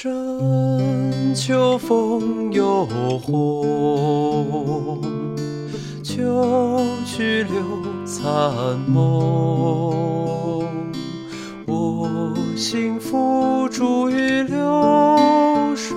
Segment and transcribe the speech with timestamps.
[0.00, 2.86] 深秋风又
[3.18, 5.02] 红，
[6.04, 7.60] 秋去留
[8.06, 10.64] 残梦。
[11.66, 15.96] 我心付诸于流水，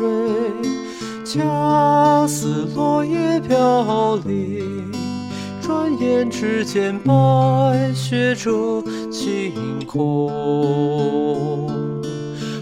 [1.23, 4.91] 恰似落叶飘零。
[5.61, 7.13] 转眼之间，白
[7.93, 8.81] 雪遮
[9.11, 9.54] 晴
[9.86, 10.31] 空。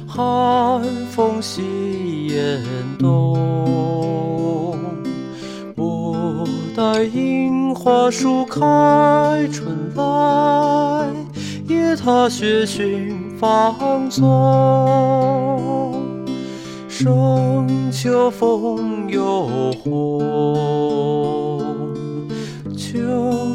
[0.06, 0.84] 寒
[1.20, 2.64] 风袭严
[2.98, 3.36] 冬，
[5.76, 8.58] 我待樱花树开
[9.52, 11.14] 春来，
[11.68, 15.94] 夜踏雪寻芳踪。
[16.88, 20.22] 深秋风又红，
[22.78, 22.98] 秋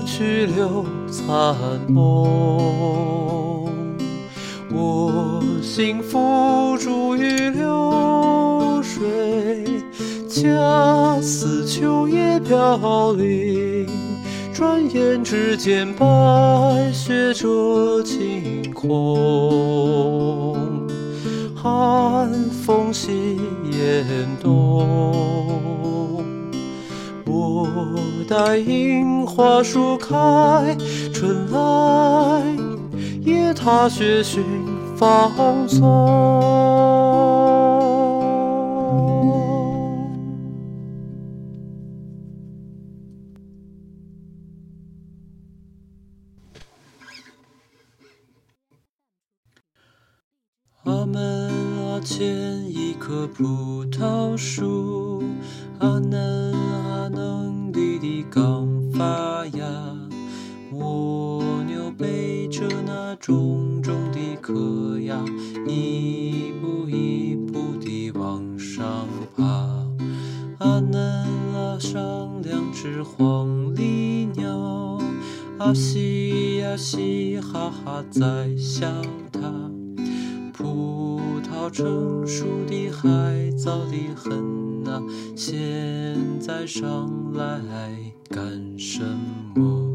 [0.05, 1.57] 去留残
[1.89, 3.64] 梦。
[4.75, 9.63] 我心付诸于流水，
[10.29, 13.87] 恰似秋叶飘零。
[14.53, 16.07] 转眼之间，白
[16.93, 20.57] 雪遮晴空。
[21.55, 23.39] 寒风袭
[23.73, 24.05] 严
[24.43, 26.25] 冬，
[27.25, 27.67] 我
[28.29, 30.77] 待樱花树开
[31.13, 32.43] 春来，
[33.23, 34.43] 夜踏雪寻
[34.97, 35.83] 放松。
[50.85, 51.51] 阿门
[51.89, 55.23] 阿前一棵葡萄树，
[55.79, 58.64] 阿嫩阿嫩地的刚
[63.21, 65.25] 重重的壳呀，
[65.67, 69.07] 一步一步地往上
[69.37, 69.45] 爬。
[70.59, 71.01] 阿嫩
[71.55, 74.99] 啊上两只黄鹂鸟，
[75.59, 78.87] 阿嘻呀嘻哈哈在笑
[79.33, 79.71] 它。
[80.53, 85.03] 葡萄成熟的还早得很啊，
[85.37, 87.93] 现在上来
[88.29, 89.03] 干什
[89.55, 89.94] 么？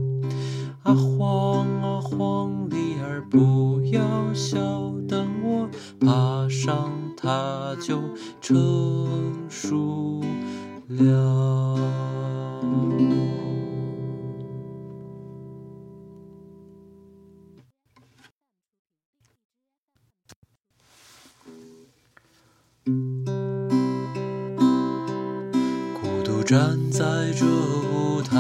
[4.39, 4.57] 小，
[5.05, 5.69] 等我
[5.99, 7.99] 爬上它就
[8.39, 10.21] 成熟
[10.87, 11.75] 了。
[26.01, 28.37] 孤独站在这舞台，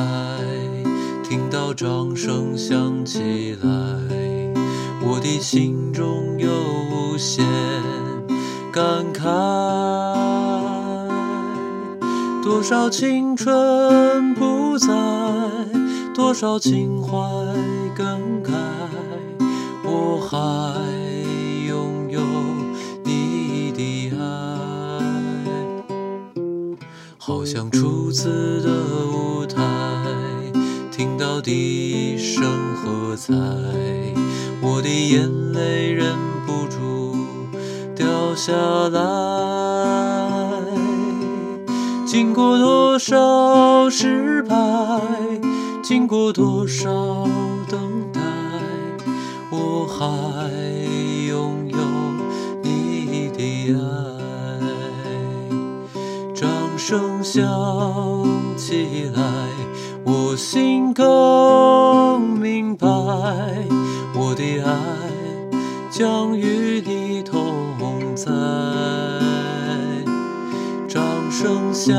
[1.23, 3.69] 听到掌声响起来，
[5.03, 5.78] 我的心
[7.19, 7.45] 限
[8.71, 8.81] 感
[9.13, 9.25] 慨。
[12.41, 14.87] 多少青春不在，
[16.15, 17.19] 多少情怀
[17.93, 18.53] 更改，
[19.83, 20.37] 我还
[21.67, 22.21] 拥有
[23.03, 24.21] 你的爱。
[27.17, 28.71] 好像初次的
[29.05, 29.61] 舞台，
[30.89, 32.43] 听到第一声
[32.75, 33.33] 喝彩，
[34.61, 36.15] 我的眼泪忍
[38.39, 38.53] 下
[38.87, 39.01] 来。
[42.05, 44.55] 经过多少失败，
[45.83, 46.89] 经过多少
[47.67, 47.77] 等
[48.13, 48.21] 待，
[49.51, 50.05] 我还
[51.27, 51.77] 拥有
[52.63, 53.81] 你的爱。
[56.33, 57.43] 掌声响
[58.55, 59.21] 起来，
[60.05, 62.87] 我心更明白，
[64.15, 64.71] 我的爱
[65.91, 66.78] 将与
[71.41, 71.95] 声响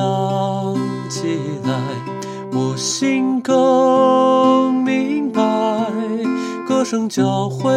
[1.08, 1.72] 起来，
[2.52, 5.40] 我心更明白，
[6.68, 7.72] 歌声教会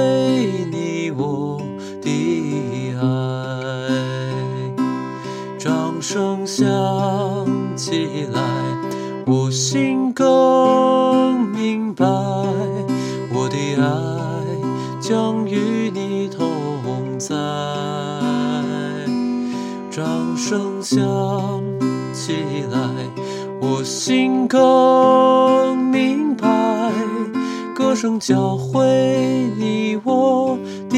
[0.70, 1.62] 你我
[2.02, 3.06] 的爱。
[5.58, 6.68] 掌声响
[7.78, 8.42] 起来，
[9.26, 12.06] 我心更明白，
[13.34, 13.88] 我的爱
[15.00, 17.34] 将与你同在。
[19.90, 21.53] 掌声响，
[23.84, 26.48] 心更明白，
[27.76, 28.82] 歌声教会
[29.58, 30.58] 你我
[30.90, 30.98] 的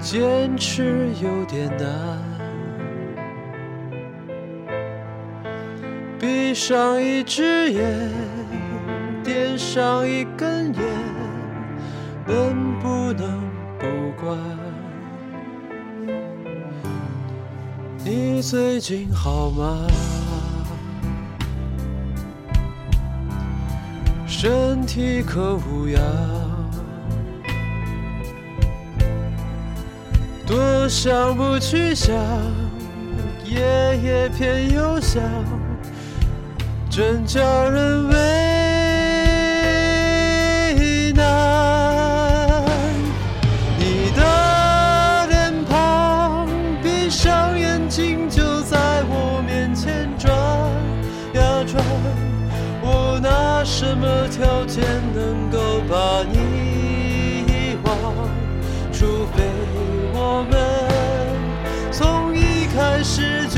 [0.00, 2.18] 坚持有点难。
[6.18, 8.10] 闭上一只眼，
[9.22, 10.82] 点上一根烟，
[12.26, 13.40] 能不能
[13.78, 13.86] 不
[14.20, 14.38] 管？
[18.02, 19.86] 你最近好吗？
[24.26, 26.00] 身体可无恙？
[30.50, 32.12] 多想不去想，
[33.44, 33.60] 夜
[34.02, 35.22] 夜偏又想，
[36.90, 38.14] 真叫人为
[41.12, 41.22] 难。
[43.78, 46.48] 你的脸庞，
[46.82, 50.34] 闭上眼睛就在我面前转
[51.34, 51.80] 呀转。
[52.82, 54.82] 我拿什么条件
[55.14, 56.39] 能够把你
[63.20, 63.49] 开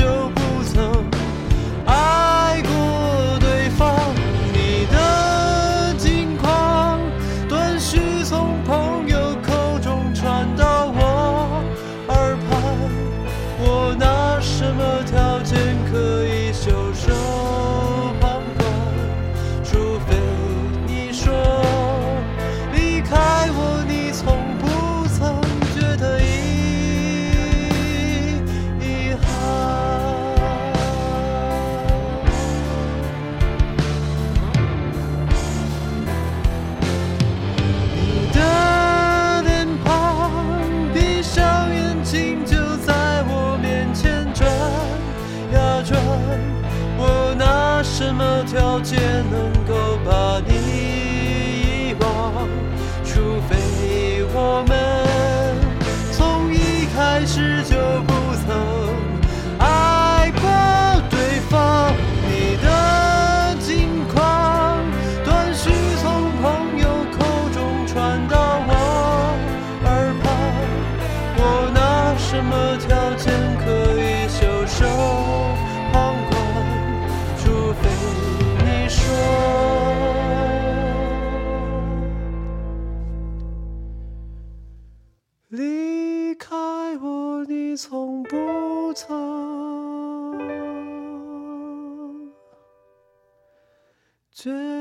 [94.43, 94.72] 觉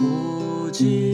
[0.00, 1.09] 我记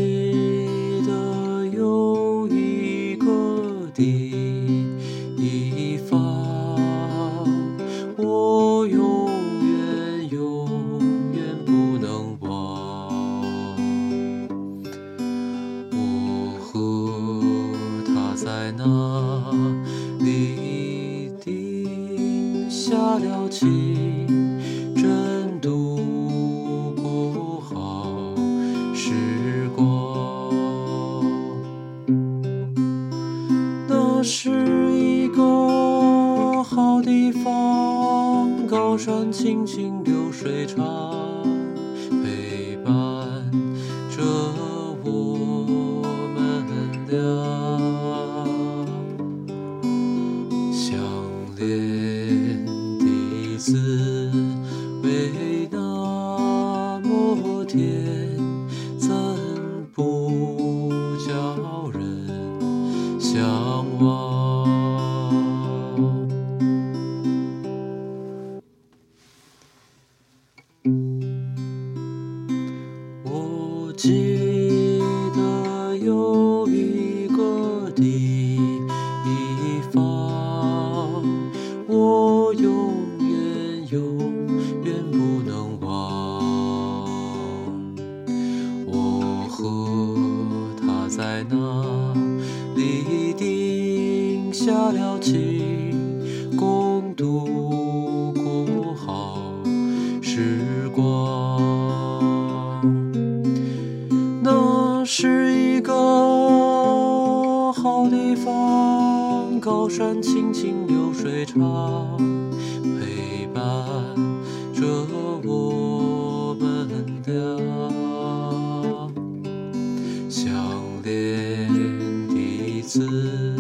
[122.97, 123.56] 思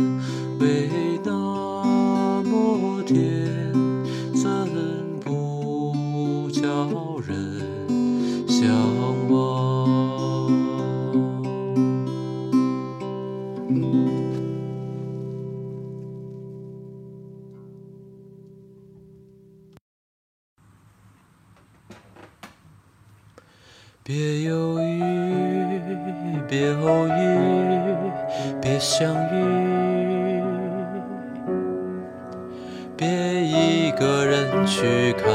[32.97, 35.31] 别一个人去看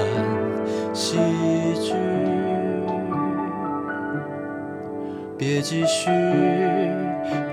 [0.95, 1.19] 喜
[1.79, 1.93] 剧，
[5.37, 6.09] 别继续，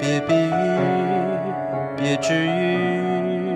[0.01, 0.79] 别比喻，
[1.95, 3.53] 别治愈，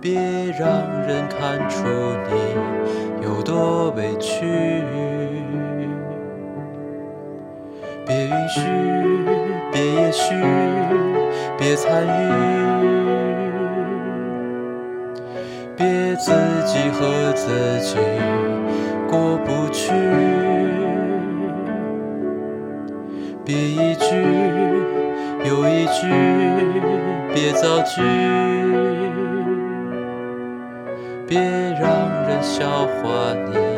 [0.00, 0.18] 别
[0.58, 1.84] 让人看出
[2.30, 4.46] 你有多委屈。
[8.06, 8.62] 别允许，
[9.70, 10.34] 别也许，
[11.58, 13.01] 别参与，
[16.24, 16.30] 自
[16.64, 17.96] 己和自己
[19.10, 19.92] 过不去，
[23.44, 24.14] 别一句
[25.44, 26.06] 又一句，
[27.34, 28.00] 别造句，
[31.26, 33.71] 别让人笑话你。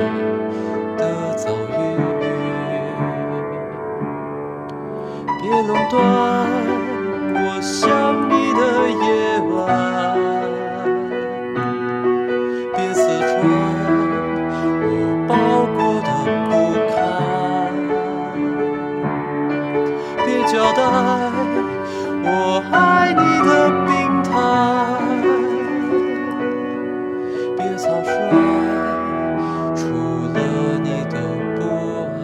[22.26, 23.50] 我爱你的
[23.87, 23.88] 病
[24.23, 24.33] 态，
[27.57, 28.09] 别草率，
[29.75, 29.83] 除
[30.35, 30.37] 了
[30.83, 31.17] 你都
[31.57, 31.59] 不
[32.21, 32.23] 爱。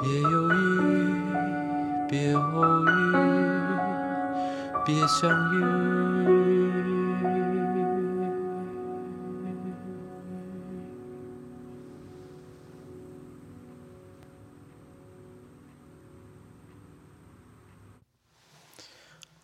[0.00, 0.52] 别犹豫，
[2.08, 2.40] 别偶
[2.86, 2.86] 遇，
[4.84, 5.47] 别相。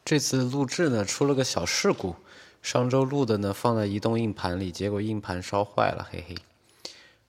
[0.05, 2.17] 这次录制呢出了个小事故，
[2.61, 6.37] 上周录的呢放在移动硬盘里，结果硬盘烧坏了，嘿嘿。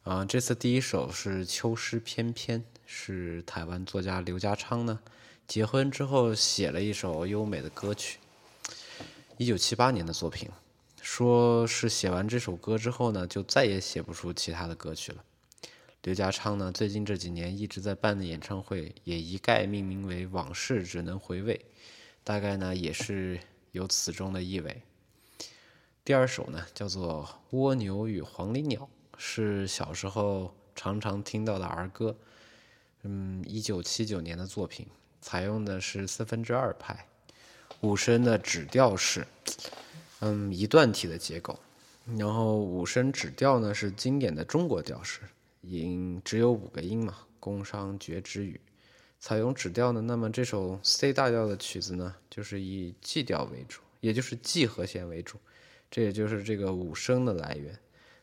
[0.03, 4.99] 啊，这次第一首是《秋诗翩翩》，是台湾作家刘家昌呢
[5.47, 8.19] 结婚之后写了一首优美的歌曲，
[9.37, 10.49] 一九七八年的作品，
[11.01, 15.23] 说是写完这首歌之后呢，就再也写不出其他的歌曲了。
[16.03, 21.55] 刘家昌呢，最近这几年一直在办的演唱会，也一概命名为《往事只能回味》，
[22.25, 23.39] 大概呢也是
[23.71, 24.81] 有此中的意味。
[26.03, 27.23] 第二首呢，叫做
[27.57, 28.81] 《蜗牛与黄鹂鸟》。
[29.17, 32.13] 是小时候常常听到的儿歌，
[33.03, 34.87] 嗯，一九七九年的作品，
[35.21, 37.07] 采用的是四分之二拍，
[37.79, 39.25] 五声的指调式，
[40.19, 41.57] 嗯，一段体的结构，
[42.17, 45.21] 然后五声指调呢是经典的中国调式，
[45.61, 48.59] 音只有五个音嘛，宫商角徵羽，
[49.19, 55.37] 采用指调呢，那么这首 C 大调的曲子呢，就是以 G 调为主，也就是 G 和弦为主，
[55.89, 57.79] 这也就是这个五声的来源。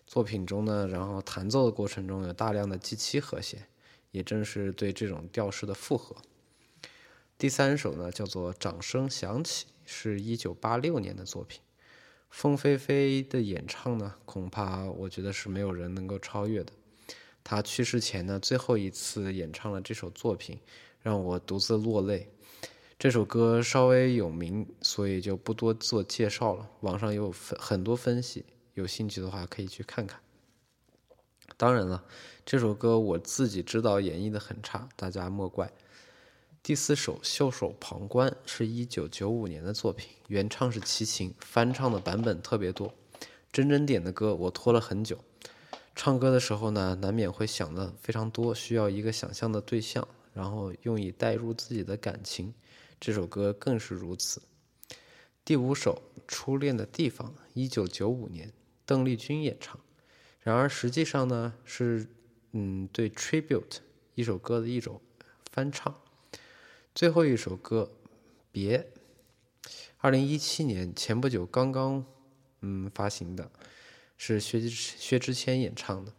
[0.07, 3.67] 作品中呢，然后弹奏的过程中有大量的 G 七和弦，
[4.11, 6.15] 也正是对这种调式的复合。
[7.39, 11.61] 第三首呢，叫做《掌声响起》，是一九八六年的作品。
[12.31, 16.73] 凤飞飞的演唱呢，恐怕我觉得是没有人能够超越的。
[17.45, 20.59] 他去世前呢，最后一次演唱了这首作品，
[21.01, 22.29] 让我独自落泪。
[22.99, 26.69] 这首歌稍微有名，所以就不多做介绍了。
[26.81, 28.45] 网上有分很多分析。
[28.75, 30.21] 有兴趣的话可以去看看。
[31.57, 32.05] 当然了，
[32.47, 35.71] 这首歌我自己知道演绎的很差，大家莫怪。
[36.63, 42.95] 第四首《袖手旁观》是一九九五年的作品，原唱是齐秦，翻唱的版本特别多。
[43.53, 45.19] 真真点的歌我拖了很久，
[45.95, 52.53] 唱歌的时候呢，难免会想的非常多，需要一个想象的对象，然后用以代入自己的感情。
[52.99, 54.43] 这首歌更是如此。
[55.45, 58.53] 第五首《初恋的地方》，一九九五年，
[58.87, 59.79] 邓丽君演唱。
[60.41, 62.07] 然而实际上呢，是
[62.53, 63.79] 嗯对 tribute
[64.15, 65.01] 一首歌的一种
[65.51, 65.95] 翻唱。
[66.95, 67.93] 最后一首歌，
[68.51, 68.89] 别，
[69.99, 72.05] 二零一七年前不久刚刚
[72.61, 73.51] 嗯发行的，
[74.25, 76.13] 是薛之薛之谦演唱的，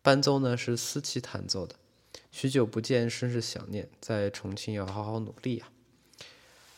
[0.00, 1.74] 伴奏呢是思琪弹奏的。
[2.30, 5.68] 许久不见，甚是想念，在重庆要好好努力呀。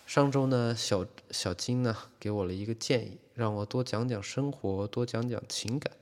[0.07, 5.93] 上周呢，小小金呢给我了一个建议，让我多讲讲生活，多讲讲情感。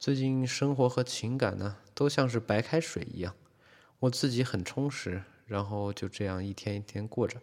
[0.00, 3.34] 最近生活和情感呢，都像是白开水一样，
[3.98, 5.22] 我自己很充实。
[5.44, 7.38] 然后就这样一天一天过着，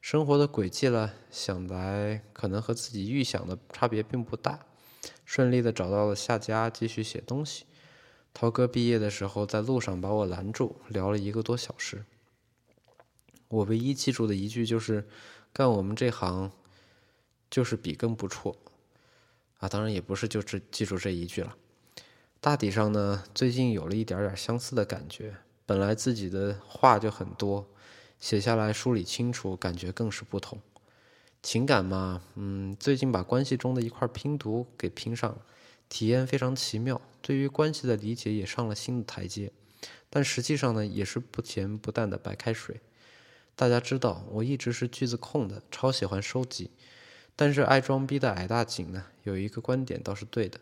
[0.00, 4.64] 生活的轨迹了，想来可能和自己预想的差别并不大。
[5.24, 7.64] 顺利的找到了下家，继续写东西。
[8.32, 12.04] 涛哥毕业的时候在路上把我拦住，聊了一个多小时。
[13.48, 15.08] 我唯一记住的一句就是，
[15.52, 16.50] 干我们这行，
[17.48, 18.56] 就是笔耕不辍。
[19.58, 21.56] 啊，当然也不是就只记住这一句了。
[22.40, 25.36] 大体上呢，最近有了一点点相似的感觉。
[25.64, 27.66] 本来自己的话就很多，
[28.20, 30.60] 写下来梳理清楚，感觉更是不同。
[31.46, 35.38] 情感嘛，嗯，最近把关系中的一块拼图给拼上，
[35.88, 37.00] 体验非常奇妙。
[37.22, 39.52] 对于关系的理解也上了新的台阶，
[40.10, 42.80] 但实际上呢，也是不咸不淡的白开水。
[43.54, 46.72] 大家知道，我一直是句子控的，超喜欢收集。
[47.36, 50.58] 但是爱装逼的矮大紧呢，有一个观点倒是对的。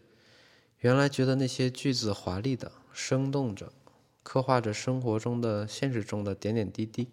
[0.81, 3.73] 原来觉得那些句子华丽的、生动着。
[4.23, 7.09] 刻画着生活中的、现实中的点点滴滴，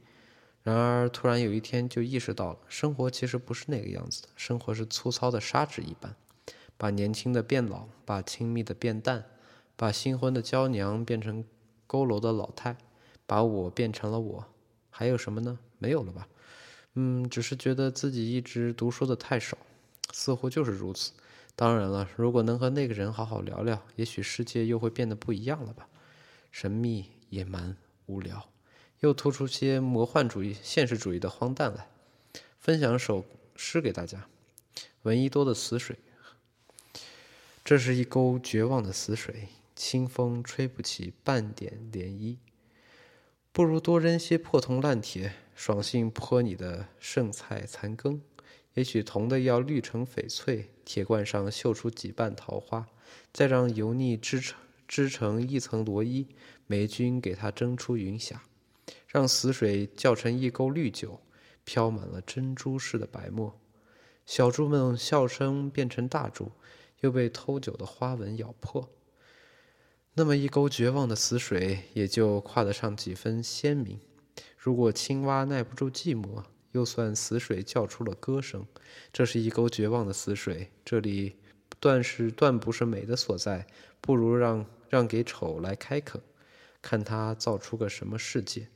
[0.63, 4.30] 然而突然有一天就意识到了，生活其实不是那个样子的。
[4.36, 6.15] 生活是粗糙的砂纸一般，
[6.78, 9.26] 把年轻的变老，把亲密的变淡，
[9.76, 11.43] 把新婚的娇娘变成
[11.88, 12.78] 佝偻的老太，
[13.26, 14.45] 把我变成了我。
[14.89, 15.58] 还有什么呢？
[15.80, 16.28] 没有了吧？
[16.93, 19.58] 嗯，只是觉得自己一直读书的太少，
[20.12, 21.13] 似乎就是如此。
[21.56, 25.88] 当然了，如果能和那个人好好聊聊，也许世界又会变得不一样了吧。
[26.52, 28.47] 神秘、野蛮、无聊，
[29.02, 31.88] 又突出些魔幻主义、现实主义的荒诞来。
[32.60, 34.28] 分享首诗给大家：
[35.02, 35.98] 闻一多的死水。
[37.66, 42.38] 这是一沟绝望的死水，清风吹不起半点涟漪。
[43.52, 48.22] 不如多扔些破铜烂铁，爽性泼你的剩菜残羹。
[48.76, 52.88] 也许铜的要绿成翡翠，铁罐上绣出几瓣桃花，
[53.34, 54.58] 再让油腻织成。
[54.88, 56.28] 织成一层罗衣，
[56.68, 58.44] 霉菌给它蒸出云霞，
[59.08, 61.20] 让死水叫成一沟绿酒，
[61.63, 63.60] 飘满了珍珠似的白沫。
[64.26, 66.52] 小猪们笑声变成大猪，
[67.02, 68.89] 又被偷酒的花纹咬破。
[70.13, 74.00] 那么一沟绝望的死水，也就跨得上几分鲜明。
[74.58, 78.65] 如果青蛙耐不住寂寞，又算死水叫出了歌声。
[79.12, 81.36] 这是一沟绝望的死水，这里
[81.80, 83.67] 断是断不是美的所在，
[84.00, 84.65] 不如让。
[84.91, 86.22] 让给丑来开垦，
[86.82, 88.67] 看他造出个什么世界。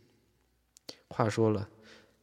[1.10, 1.70] 话说了，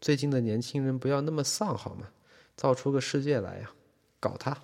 [0.01, 2.09] 最近的年轻人不要那么丧好吗？
[2.57, 3.73] 造出个世界来呀，
[4.21, 4.57] 搞他！